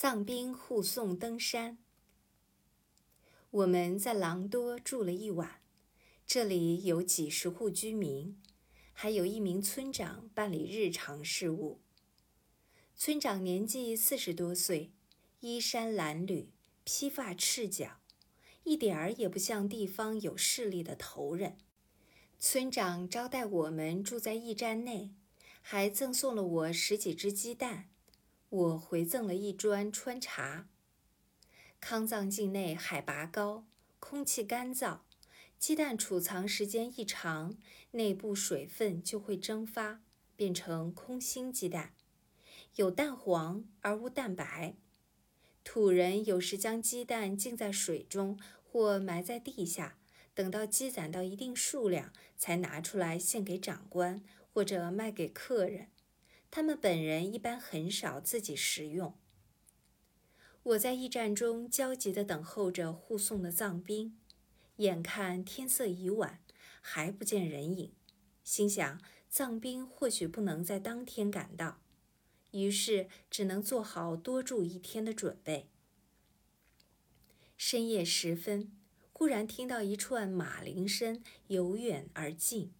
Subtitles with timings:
[0.00, 1.76] 藏兵护送登山。
[3.50, 5.60] 我们在狼多住了一晚，
[6.24, 8.40] 这里有几十户居民，
[8.92, 11.80] 还有一名村长办理日常事务。
[12.94, 14.92] 村长年纪四十多岁，
[15.40, 16.46] 衣衫褴褛，
[16.84, 17.98] 披发赤脚，
[18.62, 21.58] 一点儿也不像地方有势力的头人。
[22.38, 25.10] 村长招待我们住在驿站内，
[25.60, 27.88] 还赠送了我十几只鸡蛋，
[28.50, 30.68] 我回赠了一砖川茶。
[31.80, 33.66] 康藏境内海拔高，
[34.00, 35.00] 空气干燥，
[35.58, 37.58] 鸡蛋储藏时间一长，
[37.90, 40.00] 内部水分就会蒸发，
[40.34, 41.92] 变成空心鸡蛋，
[42.76, 44.74] 有蛋黄而无蛋白。
[45.62, 49.98] 土人有时将鸡蛋浸在水中，或埋在地下，
[50.32, 54.22] 等到积攒到一定数量，才拿出来献给长官
[54.54, 55.88] 或者卖给客人。
[56.50, 59.14] 他们本人一般很少自己食用。
[60.62, 64.18] 我在驿站中焦急地等候着护送的藏兵，
[64.76, 66.42] 眼看天色已晚，
[66.80, 67.92] 还不见人影，
[68.42, 71.80] 心想藏兵或许不能在当天赶到，
[72.50, 75.68] 于是只能做好多住一天的准备。
[77.56, 78.72] 深夜时分，
[79.12, 82.72] 忽然听到一串马铃声由远而近，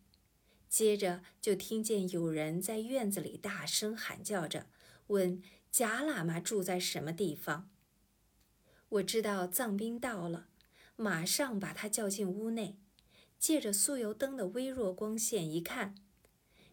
[0.69, 4.67] 接着就听见有人在院子里大声喊叫着，
[5.09, 7.71] 问贾喇嘛住在什么地方。
[8.91, 10.49] 我知道藏兵到了，
[10.97, 12.77] 马上把他叫进屋内，
[13.39, 15.95] 借着酥油灯的微弱光线一看，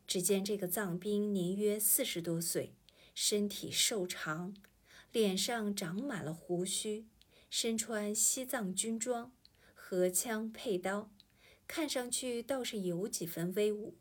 [0.06, 2.74] 只见这个藏兵年约四十多岁，
[3.14, 4.54] 身体瘦长，
[5.12, 7.06] 脸上长满了胡须，
[7.50, 9.32] 身穿西藏军装，
[9.74, 11.10] 荷枪佩刀，
[11.68, 13.96] 看上去倒是有几分威武。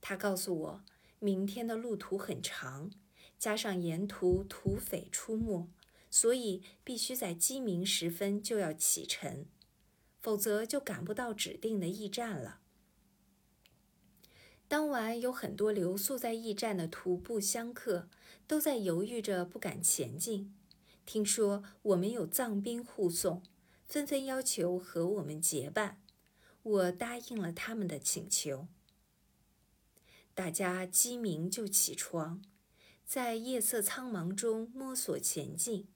[0.00, 0.84] 他告诉我，
[1.18, 2.90] 明天的路途很长，
[3.38, 5.68] 加上沿途土匪出没。
[6.08, 9.44] 所以必须在鸡鸣时分就要启程，
[10.20, 12.60] 否则就赶不到指定的驿站了。
[14.66, 18.08] 当晚有很多留宿在驿站的徒步香客
[18.46, 20.54] 都在犹豫着不敢前进。
[21.04, 23.42] 听说我们有藏兵护送，
[23.84, 26.00] 纷纷要求和我们结伴。
[26.66, 28.66] 我答应了他们的请求。
[30.34, 32.42] 大家鸡鸣就起床，
[33.04, 35.86] 在夜色苍茫中摸索前进。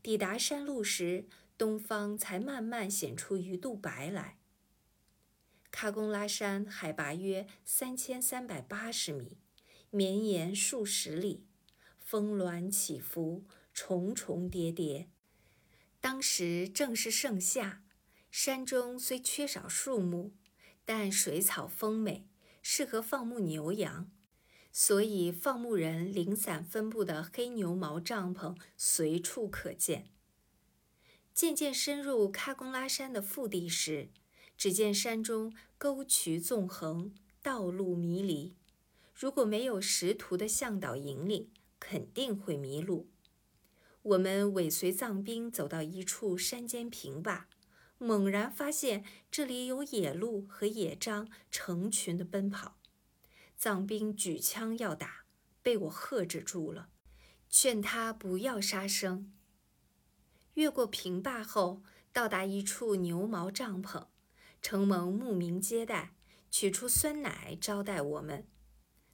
[0.00, 1.26] 抵达山路时，
[1.58, 4.38] 东方才慢慢显出鱼肚白来。
[5.72, 9.36] 喀贡拉山海拔约三千三百八十米，
[9.90, 11.44] 绵延数十里，
[11.98, 13.44] 峰峦起伏，
[13.74, 15.08] 重重叠叠。
[16.00, 17.82] 当时正是盛夏，
[18.32, 20.32] 山中虽缺少树木，
[20.86, 22.26] 但水草丰美，
[22.62, 24.10] 适合放牧牛羊。
[24.72, 30.08] 所以，放牧人零散分布的黑牛毛帐篷随处可见。
[31.34, 34.08] 渐渐深入喀公拉山的腹地时，
[34.56, 38.56] 只见山中沟渠纵横，道路迷离。
[39.14, 43.10] 如果没有识途的向导引领，肯定会迷路。
[44.00, 47.46] 我们尾随藏兵走到一处山间平坝，
[48.02, 52.78] 猛然发现这里有野鹿和野獐成群的奔跑。
[53.56, 55.24] 藏兵举枪要打，
[55.62, 56.88] 被我喝止住了，
[57.48, 59.32] 劝他不要杀生。
[60.54, 64.08] 越过平坝后，到达一处牛毛帐篷，
[64.60, 66.14] 承蒙牧民接待，
[66.50, 68.48] 取出酸奶招待我们。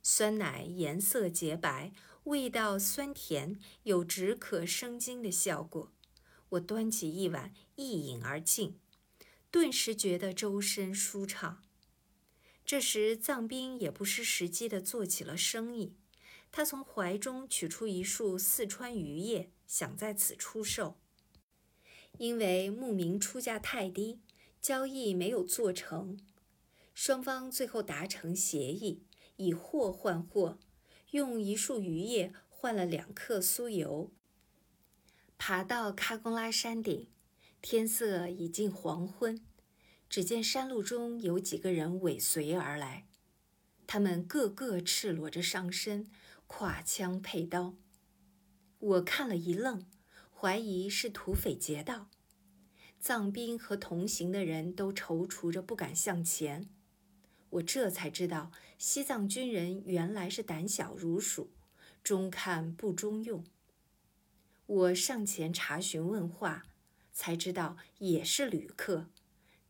[0.02, 1.92] 酸奶颜色洁白，
[2.24, 5.92] 味道酸甜，有止渴生津的效果。
[6.50, 8.78] 我端起一碗一饮而尽，
[9.50, 11.62] 顿时觉得周身舒畅。
[12.64, 15.94] 这时，藏兵也不失时机地做起了生意。
[16.50, 20.98] 他从怀中取出一束四川榆叶，想在此出售。
[22.16, 24.20] 因为牧民出价太低，
[24.60, 26.18] 交易没有做成。
[26.94, 29.02] 双方最后达成协议，
[29.36, 30.58] 以货换货，
[31.12, 34.10] 用一束榆叶换了两克酥油。
[35.38, 37.06] 爬到喀公拉山顶，
[37.62, 39.40] 天色已近黄昏。
[40.10, 43.06] 只见山路中有几个人尾随而来，
[43.86, 46.10] 他们个个赤裸着上身，
[46.48, 47.74] 挎枪佩刀。
[48.78, 49.86] 我看了一愣，
[50.34, 52.08] 怀疑是土匪劫道。
[52.98, 56.68] 藏兵和同行的人都踌躇着不敢向前。
[57.50, 61.52] 我这才知道，西藏军人原来是胆小如鼠，
[62.02, 63.44] 中看不中用。
[64.68, 66.66] 我上前查询问话，
[67.10, 69.06] 才知道也是旅客。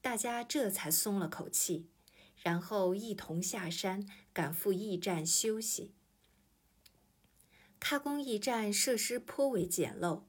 [0.00, 1.86] 大家这才松了口气，
[2.42, 5.92] 然后一同下山，赶赴驿站休息。
[7.80, 10.24] 喀公驿站设施颇为简陋，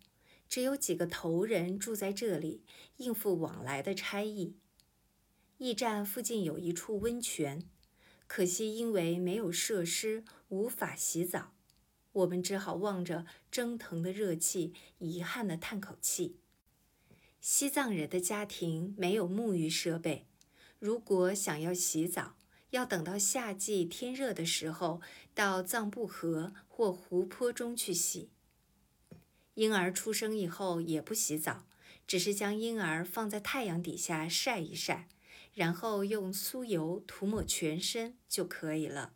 [0.48, 2.63] 只有几个头人住在这里，
[2.98, 4.56] 应付往来的差役。
[5.57, 7.68] 驿站附近有一处温泉，
[8.27, 11.56] 可惜因为没有设施，无法洗澡。
[12.12, 16.38] 我们只好望着蒸腾的热气，遗憾地叹口气。
[17.40, 20.26] 西藏人的家庭没有沐浴设备，
[20.80, 22.36] 如果想要洗澡，
[22.72, 25.02] 要等到夏季天热的时候，
[25.34, 28.30] 到藏布河或湖泊中去洗。
[29.54, 31.66] 婴儿出生以后也不洗澡，
[32.08, 35.08] 只是将婴儿放在太阳底下晒一晒。
[35.56, 39.14] 然后用酥油涂抹全身就可以了。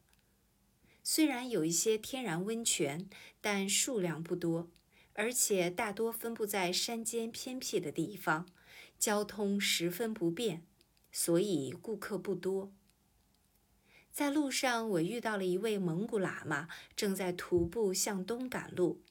[1.06, 3.10] 虽然有一些天然温泉，
[3.42, 4.70] 但数量不多，
[5.12, 8.48] 而且大多分布在山间偏僻的地方，
[8.98, 10.64] 交通十分不便，
[11.12, 12.72] 所以顾客不多。
[14.14, 19.02] 在路上，我遇到了一位蒙古喇嘛，正在徒步向东赶路。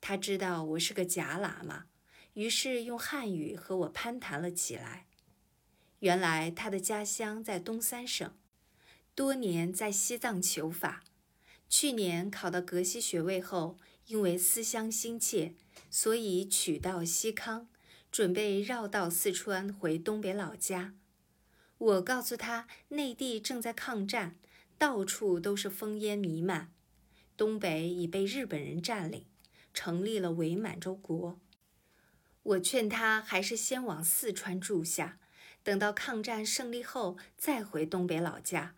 [0.00, 1.86] 他知道我是个假喇嘛，
[2.34, 5.06] 于是用汉语和我攀谈了起来。
[5.98, 8.32] 原来他的家乡在东三省，
[9.18, 11.02] 多年在西藏求法。
[11.68, 13.76] 去年考到格西学位后，
[14.06, 15.54] 因为思乡心切，
[15.90, 17.66] 所以取道西康，
[18.12, 20.94] 准备绕道四川回东北老家。
[21.78, 24.36] 我告诉他，内地正在抗战，
[24.78, 26.72] 到处都是烽烟弥漫，
[27.36, 29.24] 东北已被日本人占领，
[29.74, 31.40] 成立了伪满洲国。
[32.44, 35.18] 我劝他还是先往四川住下。
[35.64, 38.76] 等到抗战胜利后再回东北老家。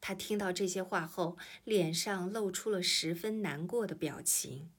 [0.00, 4.70] 他听到这些话后，脸上露出了十分难过的表情。